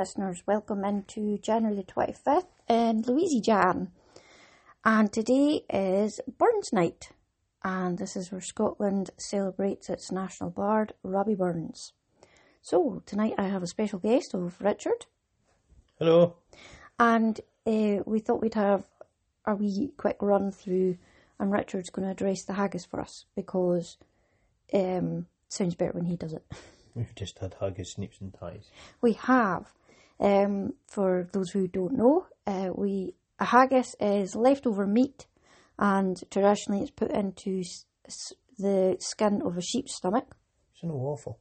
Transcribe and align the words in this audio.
listeners, 0.00 0.42
welcome 0.46 0.82
into 0.82 1.36
January 1.36 1.76
the 1.76 1.82
25th 1.82 2.46
in 2.70 3.02
LouiseyJan. 3.02 3.88
And 4.82 5.12
today 5.12 5.62
is 5.68 6.22
Burns 6.38 6.72
Night, 6.72 7.10
and 7.62 7.98
this 7.98 8.16
is 8.16 8.32
where 8.32 8.40
Scotland 8.40 9.10
celebrates 9.18 9.90
its 9.90 10.10
national 10.10 10.48
bard, 10.48 10.94
Robbie 11.02 11.34
Burns. 11.34 11.92
So, 12.62 13.02
tonight 13.04 13.34
I 13.36 13.48
have 13.48 13.62
a 13.62 13.66
special 13.66 13.98
guest 13.98 14.32
of 14.32 14.58
Richard, 14.62 15.04
Hello. 15.98 16.36
and 16.98 17.38
uh, 17.66 17.98
we 18.06 18.20
thought 18.20 18.40
we'd 18.40 18.54
have 18.54 18.86
a 19.44 19.54
wee 19.54 19.92
quick 19.98 20.16
run 20.22 20.50
through, 20.50 20.96
and 21.38 21.52
Richard's 21.52 21.90
going 21.90 22.06
to 22.06 22.12
address 22.12 22.44
the 22.44 22.54
haggis 22.54 22.86
for 22.86 23.02
us 23.02 23.26
because 23.36 23.98
um, 24.72 25.26
sounds 25.50 25.74
better 25.74 25.92
when 25.92 26.06
he 26.06 26.16
does 26.16 26.32
it. 26.32 26.44
We've 26.94 27.14
just 27.14 27.38
had 27.38 27.54
haggis, 27.60 27.92
snips 27.92 28.18
and 28.22 28.32
ties. 28.32 28.70
We 29.02 29.12
have, 29.12 29.72
um, 30.20 30.74
for 30.86 31.28
those 31.32 31.50
who 31.50 31.66
don't 31.68 31.96
know, 31.96 32.26
uh, 32.46 32.70
we 32.74 33.14
a 33.38 33.44
haggis 33.46 33.94
is 34.00 34.34
leftover 34.36 34.86
meat, 34.86 35.26
and 35.78 36.22
traditionally 36.30 36.82
it's 36.82 36.90
put 36.90 37.10
into 37.10 37.60
s- 37.60 37.84
s- 38.06 38.32
the 38.58 38.96
skin 39.00 39.40
of 39.44 39.56
a 39.56 39.62
sheep's 39.62 39.96
stomach. 39.96 40.36
It's 40.74 40.84
no 40.84 40.94
awful. 40.94 41.38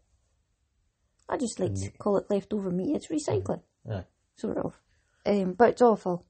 I 1.28 1.38
just 1.38 1.60
like 1.60 1.76
to 1.76 1.92
call 1.92 2.18
it 2.18 2.30
leftover 2.30 2.72
meat. 2.72 2.96
It's 2.96 3.08
recycling, 3.10 3.62
Aye. 3.92 4.06
sort 4.38 4.58
of, 4.58 4.80
um, 5.26 5.54
but 5.54 5.70
it's 5.70 5.82
awful, 5.82 6.26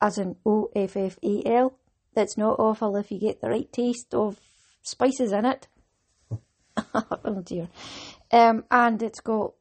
as 0.00 0.18
in 0.18 0.36
O 0.44 0.68
F 0.74 0.96
F 0.96 1.18
A 1.22 1.42
L. 1.46 1.78
It's 2.16 2.36
not 2.36 2.58
awful 2.58 2.96
if 2.96 3.10
you 3.12 3.20
get 3.20 3.40
the 3.40 3.48
right 3.48 3.72
taste 3.72 4.12
of 4.14 4.40
spices 4.82 5.30
in 5.32 5.46
it. 5.46 5.68
oh 6.94 7.40
dear. 7.44 7.68
Um, 8.32 8.64
and 8.70 9.02
it's 9.02 9.20
got 9.20 9.52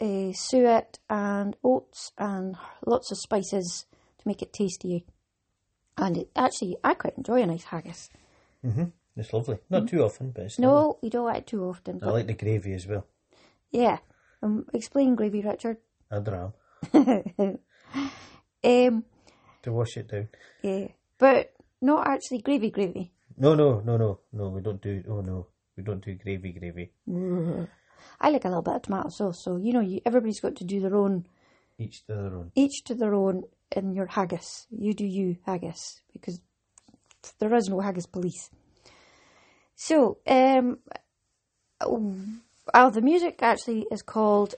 uh, 0.00 0.32
suet 0.32 0.98
and 1.08 1.56
oats 1.62 2.12
and 2.18 2.56
lots 2.86 3.10
of 3.12 3.18
spices 3.18 3.86
to 4.18 4.28
make 4.28 4.42
it 4.42 4.52
tasty. 4.52 5.04
And 5.96 6.16
it, 6.16 6.30
actually, 6.34 6.76
I 6.82 6.94
quite 6.94 7.16
enjoy 7.16 7.42
a 7.42 7.46
nice 7.46 7.64
haggis. 7.64 8.10
Hmm 8.62 8.84
It's 9.16 9.32
lovely. 9.32 9.58
Not 9.70 9.88
too 9.88 10.02
often, 10.02 10.32
but 10.32 10.44
it's 10.44 10.58
lovely. 10.58 10.74
No, 10.76 10.98
you 11.02 11.10
don't 11.10 11.26
like 11.26 11.38
it 11.38 11.46
too 11.46 11.64
often. 11.64 11.96
I 12.02 12.06
But 12.06 12.14
like 12.14 12.26
the 12.26 12.34
gravy 12.34 12.72
as 12.74 12.86
well. 12.86 13.06
yeah. 13.70 13.98
Um, 14.42 14.66
explain 14.74 15.14
gravy, 15.14 15.40
Richard. 15.42 15.78
I 16.10 16.18
dram 16.18 16.52
Um, 18.64 19.04
to 19.62 19.72
wash 19.72 19.96
it 19.96 20.08
down. 20.08 20.28
yeah. 20.62 20.88
But 21.18 21.52
not 21.80 22.06
actually 22.06 22.38
gravy, 22.42 22.70
gravy. 22.70 23.12
No, 23.36 23.54
no, 23.54 23.80
no, 23.80 23.96
no, 23.96 24.20
no. 24.32 24.48
We 24.48 24.60
don't 24.60 24.80
do. 24.82 25.02
Oh 25.08 25.20
no, 25.20 25.46
we 25.76 25.82
don't 25.82 26.04
do 26.04 26.14
gravy, 26.14 26.52
gravy. 26.52 26.92
I 28.20 28.30
like 28.30 28.44
a 28.44 28.48
little 28.48 28.62
bit 28.62 28.74
of 28.74 28.82
tomato 28.82 29.08
sauce, 29.10 29.42
so 29.42 29.56
you 29.56 29.72
know, 29.72 29.80
you, 29.80 30.00
everybody's 30.04 30.40
got 30.40 30.56
to 30.56 30.64
do 30.64 30.80
their 30.80 30.96
own, 30.96 31.26
Each 31.78 32.04
to 32.06 32.14
their 32.14 32.36
own. 32.36 32.52
each 32.54 32.84
to 32.84 32.94
their 32.94 33.14
own 33.14 33.44
in 33.72 33.92
your 33.92 34.06
haggis. 34.06 34.66
You 34.70 34.94
do 34.94 35.04
you 35.06 35.36
haggis 35.46 36.00
because 36.12 36.40
there 37.38 37.54
is 37.54 37.68
no 37.68 37.80
haggis 37.80 38.06
police. 38.06 38.50
So, 39.76 40.18
um, 40.26 40.78
oh, 41.80 42.90
the 42.90 43.02
music 43.02 43.40
actually 43.42 43.86
is 43.90 44.02
called 44.02 44.54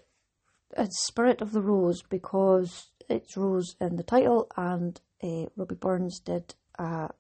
"A 0.77 0.87
Spirit 0.91 1.41
of 1.41 1.53
the 1.53 1.63
Rose" 1.63 2.03
because 2.03 2.91
it's 3.09 3.37
rose 3.37 3.77
in 3.81 3.97
the 3.97 4.03
title, 4.03 4.49
and 4.57 5.01
uh, 5.23 5.47
Robbie 5.57 5.75
Burns 5.77 6.21
did 6.21 6.55
a 6.79 7.11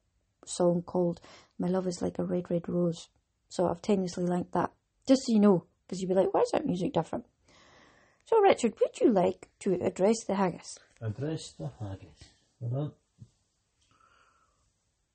song 0.45 0.83
called 0.83 1.21
"My 1.59 1.69
Love 1.69 1.87
Is 1.87 2.03
Like 2.03 2.19
a 2.19 2.25
Red 2.25 2.51
Red 2.51 2.69
Rose." 2.69 3.09
So 3.49 3.69
I've 3.69 3.81
tenuously 3.83 4.29
linked 4.29 4.53
that, 4.53 4.73
just 5.07 5.23
so 5.25 5.33
you 5.33 5.41
know, 5.41 5.65
because 5.87 6.01
you'd 6.01 6.09
be 6.09 6.15
like, 6.15 6.35
"Why 6.35 6.41
is 6.41 6.51
that 6.51 6.67
music 6.67 6.93
different?" 6.93 7.27
So, 8.25 8.41
Richard, 8.41 8.75
would 8.81 9.01
you 9.01 9.13
like 9.13 9.49
to 9.61 9.75
address 9.75 10.25
the 10.27 10.35
haggis? 10.35 10.79
Address 11.01 11.53
the 11.53 11.71
haggis. 11.79 12.19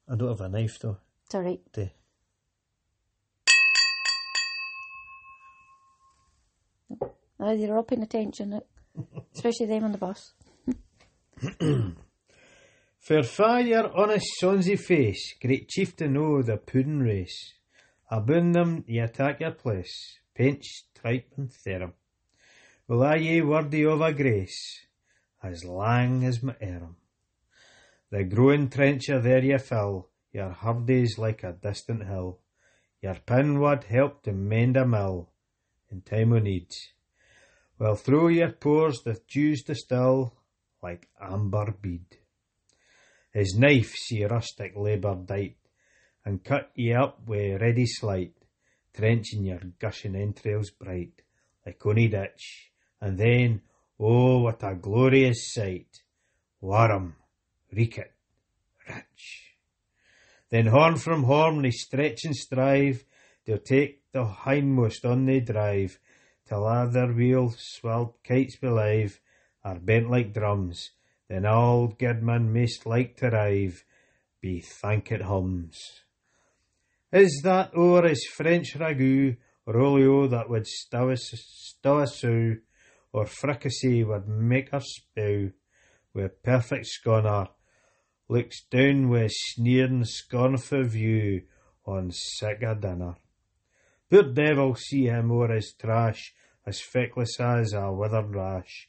I 0.08 0.16
don't 0.16 0.30
have 0.30 0.42
a 0.42 0.50
knife 0.50 0.80
though. 0.80 0.98
It's 1.26 1.36
all 1.36 1.42
right. 1.44 1.62
To 1.74 1.90
Uh, 7.42 7.56
they're 7.56 7.76
all 7.76 7.84
paying 7.84 8.04
attention, 8.04 8.62
especially 9.34 9.66
them 9.66 9.84
on 9.84 9.92
the 9.92 9.98
bus. 9.98 10.34
For 13.00 13.24
fire 13.24 13.88
on 13.96 14.10
his 14.10 14.32
sonsy 14.40 14.78
face, 14.78 15.34
great 15.42 15.68
chieftain 15.68 16.16
o' 16.18 16.44
the 16.44 16.58
puddin' 16.58 17.00
race. 17.02 17.54
Aboon 18.12 18.52
them 18.52 18.84
ye 18.88 19.00
attack 19.00 19.40
your 19.40 19.54
place, 19.54 20.20
pinch, 20.34 20.86
tripe 20.94 21.34
and 21.38 21.52
therum. 21.52 21.94
Will 22.88 23.04
I 23.04 23.16
ye 23.16 23.42
worthy 23.42 23.86
of 23.86 24.02
a 24.02 24.14
grace, 24.14 24.86
as 25.44 25.64
lang 25.64 26.24
as 26.24 26.44
my 26.44 26.56
arm. 26.62 26.98
The 28.10 28.24
growing 28.24 28.70
trencher 28.70 29.20
there 29.20 29.44
ye 29.44 29.58
fill, 29.58 30.10
your 30.32 30.52
hurdies 30.52 31.18
like 31.18 31.44
a 31.44 31.54
distant 31.54 32.06
hill. 32.06 32.40
Your 33.02 33.16
pin 33.16 33.60
wad 33.60 33.86
help 33.86 34.24
to 34.24 34.32
mend 34.32 34.78
a 34.78 34.86
mill, 34.86 35.30
in 35.90 36.02
time 36.02 36.34
o' 36.34 36.40
need. 36.40 36.68
Well 37.80 37.96
through 37.96 38.30
your 38.30 38.52
pores 38.52 39.02
the 39.04 39.20
dews 39.28 39.64
distill, 39.64 40.36
like 40.84 41.08
amber 41.20 41.74
bead. 41.82 42.06
His 43.34 43.56
knife 43.58 43.94
see 43.96 44.26
rustic 44.26 44.76
labour 44.76 45.16
dight, 45.16 45.58
and 46.26 46.44
cut 46.44 46.72
ye 46.76 46.94
up 46.94 47.26
wi' 47.26 47.56
ready 47.56 47.86
sleight, 47.86 48.36
trenching 48.94 49.46
your 49.46 49.62
gushing 49.80 50.16
entrails 50.16 50.72
bright, 50.72 51.22
like 51.66 51.86
ony 51.86 52.08
ditch, 52.08 52.72
and 53.00 53.18
then, 53.18 53.62
oh, 54.00 54.40
what 54.40 54.64
a 54.64 54.76
glorious 54.76 55.54
sight! 55.54 56.02
Warm, 56.60 57.16
reekit, 57.74 58.12
rich. 58.88 59.56
Then 60.50 60.68
horn 60.68 60.98
from 60.98 61.24
horn 61.24 61.62
they 61.62 61.72
stretch 61.72 62.26
and 62.26 62.36
strive, 62.36 63.06
they'll 63.46 63.58
take 63.58 64.04
the 64.12 64.26
hindmost 64.26 65.06
on 65.06 65.26
they 65.26 65.40
drive, 65.40 65.98
till 66.46 66.68
a' 66.68 66.88
their 66.90 67.14
wheels 67.14 67.58
swelled 67.60 68.16
kites 68.24 68.58
belive, 68.58 69.20
are 69.64 69.80
bent 69.80 70.10
like 70.10 70.34
drums, 70.34 70.92
then 71.30 71.46
auld 71.46 71.98
Gidman 71.98 72.52
maist 72.52 72.86
like 72.86 73.16
to 73.18 73.30
rive, 73.30 73.86
be 74.42 74.62
thankit 74.62 75.22
hums. 75.22 76.02
Is 77.12 77.42
that 77.44 77.76
o'er 77.76 78.08
his 78.08 78.26
French 78.26 78.78
ragout, 78.78 79.36
or 79.66 79.78
olio 79.78 80.28
that 80.28 80.50
would 80.50 80.66
stow 80.66 81.10
a, 81.10 81.18
stow 81.18 82.00
a 82.00 82.08
sow, 82.08 82.56
or 83.12 83.26
fricassee 83.26 84.06
would 84.06 84.30
make 84.30 84.70
her 84.70 84.80
spew, 84.80 85.52
with 86.14 86.42
perfect 86.42 86.86
scorner, 86.86 87.50
looks 88.30 88.64
down 88.64 89.10
with 89.10 89.30
sneering 89.34 90.06
scornful 90.06 90.86
view 90.86 91.42
on 91.86 92.12
sick 92.12 92.62
a 92.62 92.76
dinner. 92.76 93.16
Poor 94.10 94.24
devil 94.24 94.76
see 94.76 95.08
him 95.08 95.32
o'er 95.32 95.54
his 95.54 95.74
trash, 95.74 96.34
as 96.66 96.80
feckless 96.80 97.42
as 97.42 97.74
a 97.74 97.92
withered 97.92 98.34
rash, 98.34 98.88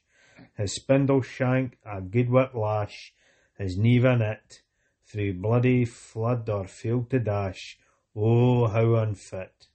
his 0.57 0.77
spindle 0.77 1.23
shank 1.23 1.77
a 1.85 2.01
good 2.01 2.31
whip 2.31 2.55
lash, 2.55 3.13
his 3.59 3.77
knee 3.77 3.97
in 3.97 4.23
it, 4.23 4.63
through 5.11 5.35
bloody 5.35 5.85
flood 5.85 6.49
or 6.49 6.69
field 6.69 7.11
to 7.11 7.19
dash, 7.19 7.79
oh 8.15 8.67
how 8.67 8.95
unfit. 8.95 9.69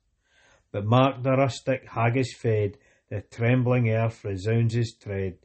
But 0.71 0.85
mark 0.85 1.23
the 1.23 1.37
rustic 1.37 1.87
haggis 1.89 2.33
fed, 2.33 2.77
the 3.09 3.21
trembling 3.21 3.89
earth 3.89 4.23
resounds 4.23 4.73
his 4.73 4.93
tread, 4.93 5.37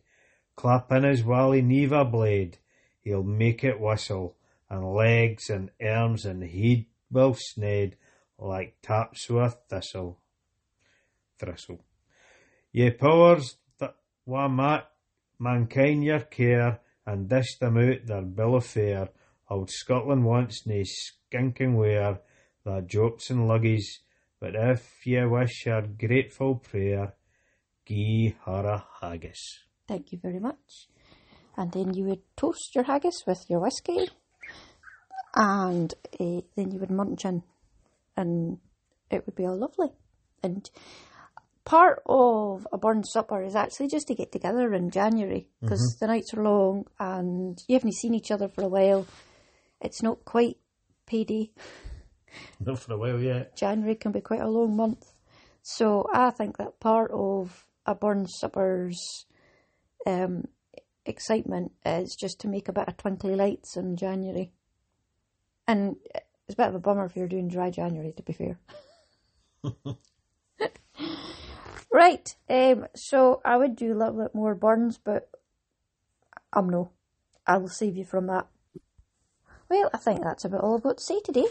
clap 0.56 0.91
in 0.93 1.05
his 1.05 1.25
wally 1.25 1.62
neva 1.62 2.05
blade, 2.05 2.59
he'll 3.03 3.23
make 3.23 3.65
it 3.65 3.81
whistle, 3.81 4.37
and 4.69 4.94
legs 4.94 5.49
and 5.49 5.71
arms 5.83 6.25
and 6.25 6.43
head 6.43 6.87
will 7.11 7.35
sned, 7.35 7.94
like 8.39 8.77
taps 8.83 9.29
wi' 9.31 9.47
a 9.47 9.50
thistle. 9.50 10.19
Thistle. 11.39 11.85
Ye 12.73 12.91
powers 12.91 13.56
that 13.79 13.97
wa 14.27 14.49
mat 14.49 14.91
mankind 15.39 16.05
your 16.05 16.21
care, 16.21 16.81
and 17.06 17.29
dish 17.29 17.59
them 17.59 17.77
out 17.77 18.06
their 18.06 18.23
bill 18.23 18.56
of 18.56 18.67
fare, 18.67 19.09
old 19.50 19.71
Scotland 19.71 20.25
wants 20.25 20.67
nae 20.67 20.85
skinking 20.85 21.75
ware, 21.75 22.21
the 22.64 22.81
jokes 22.82 23.31
and 23.31 23.49
luggies, 23.49 24.00
but 24.41 24.55
if 24.55 25.06
ye 25.06 25.25
wish 25.25 25.67
your 25.67 25.82
grateful 25.82 26.56
prayer, 26.56 27.14
gie 27.87 28.35
her 28.44 28.67
a 28.67 28.85
haggis. 29.00 29.61
Thank 29.88 30.12
you 30.12 30.19
very 30.23 30.38
much. 30.38 30.88
And 31.56 31.70
then 31.73 31.94
you 31.94 32.05
would 32.05 32.23
toast 32.37 32.75
your 32.75 32.85
haggis 32.85 33.25
with 33.26 33.44
your 33.49 33.61
whiskey, 33.61 34.09
and 35.35 35.93
uh, 36.19 36.41
then 36.56 36.70
you 36.70 36.79
would 36.79 36.91
munch 36.91 37.25
in, 37.25 37.43
and 38.17 38.59
it 39.11 39.26
would 39.26 39.35
be 39.35 39.47
all 39.47 39.58
lovely. 39.58 39.93
And 40.43 40.69
part 41.65 42.03
of 42.06 42.67
a 42.73 42.79
burn 42.79 43.05
supper 43.05 43.43
is 43.43 43.55
actually 43.55 43.88
just 43.88 44.08
to 44.08 44.15
get 44.15 44.32
together 44.32 44.73
in 44.75 44.91
January 44.91 45.47
because 45.61 45.97
the 46.00 46.06
nights 46.06 46.35
are 46.35 46.43
long 46.43 46.87
and 46.99 47.58
you 47.69 47.76
haven't 47.76 47.94
seen 47.94 48.15
each 48.15 48.31
other 48.31 48.49
for 48.49 48.62
a 48.62 48.69
while. 48.69 49.06
It's 49.81 50.03
not 50.03 50.25
quite 50.25 50.56
payday. 51.06 51.50
Not 52.61 52.79
for 52.79 52.94
a 52.94 52.99
while 52.99 53.20
yet. 53.20 53.56
January 53.56 53.94
can 53.94 54.12
be 54.12 54.20
quite 54.20 54.40
a 54.40 54.49
long 54.49 54.76
month. 54.76 55.12
So 55.62 56.08
I 56.12 56.31
think 56.31 56.58
that 56.58 56.81
part 56.81 57.11
of 57.12 57.67
a 57.87 57.94
burn 57.94 58.26
supper's 58.26 59.26
um, 60.06 60.46
excitement 61.06 61.73
is 61.84 62.17
just 62.19 62.40
to 62.40 62.49
make 62.49 62.69
a 62.69 62.73
bit 62.73 62.88
of 62.88 62.96
twinkly 62.96 63.37
lights 63.37 63.76
in 63.76 63.96
January. 63.96 64.52
And 65.67 65.96
it's 66.46 66.55
a 66.55 66.56
bit 66.56 66.69
of 66.69 66.75
a 66.75 66.81
bummer 66.81 67.05
if 67.05 67.17
you're 67.17 67.29
doing 67.29 67.49
dry 67.49 67.70
January, 67.70 68.12
to 68.17 68.23
be 68.23 68.32
fair. 68.32 68.58
right, 71.93 72.34
um, 72.49 72.87
so 72.94 73.40
I 73.44 73.56
would 73.56 73.76
do 73.76 73.93
a 73.93 73.99
little 73.99 74.23
bit 74.23 74.34
more 74.34 74.55
burns, 74.55 74.99
but 74.99 75.31
I'm 76.52 76.69
no. 76.69 76.90
I 77.46 77.58
will 77.58 77.69
save 77.69 77.96
you 77.96 78.05
from 78.05 78.26
that. 78.26 78.46
Well, 79.69 79.90
I 79.94 79.99
think 79.99 80.23
that's 80.23 80.44
about 80.44 80.62
all 80.62 80.76
I've 80.76 80.82
got 80.82 80.99
to 80.99 81.05
say 81.05 81.20
today. 81.20 81.46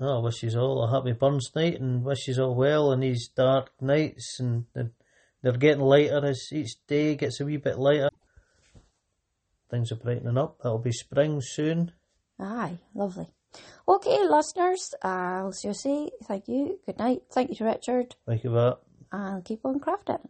Oh, 0.00 0.18
I 0.18 0.22
wish 0.24 0.42
you 0.42 0.50
all 0.58 0.84
a 0.84 0.90
happy 0.90 1.12
Burns 1.12 1.50
night 1.54 1.80
and 1.80 2.04
wish 2.04 2.28
you 2.28 2.42
all 2.42 2.54
well 2.54 2.92
in 2.92 3.00
these 3.00 3.28
dark 3.28 3.70
nights 3.80 4.38
and 4.40 4.66
they're 5.42 5.56
getting 5.56 5.80
lighter 5.84 6.24
as 6.26 6.48
each 6.52 6.72
day 6.86 7.14
gets 7.14 7.40
a 7.40 7.44
wee 7.44 7.56
bit 7.56 7.78
lighter. 7.78 8.10
Things 9.70 9.90
are 9.92 9.96
brightening 9.96 10.36
up. 10.36 10.58
It'll 10.64 10.78
be 10.78 10.92
spring 10.92 11.40
soon. 11.40 11.92
Aye, 12.38 12.78
lovely. 12.94 13.28
Okay, 13.88 14.18
listeners, 14.28 14.94
I'll 15.02 15.52
see 15.52 15.68
you. 15.68 15.74
say 15.74 16.10
thank 16.24 16.46
you, 16.48 16.78
good 16.84 16.98
night, 16.98 17.22
thank 17.32 17.48
you 17.48 17.56
to 17.56 17.64
Richard, 17.64 18.14
Thank 18.26 18.44
you 18.44 18.50
that. 18.50 18.78
and 19.12 19.42
keep 19.44 19.64
on 19.64 19.80
crafting. 19.80 20.20